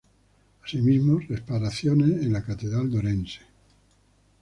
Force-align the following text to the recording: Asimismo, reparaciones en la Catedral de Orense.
Asimismo, 0.65 1.19
reparaciones 1.29 2.23
en 2.23 2.33
la 2.33 2.41
Catedral 2.43 2.89
de 2.89 2.97
Orense. 2.97 3.41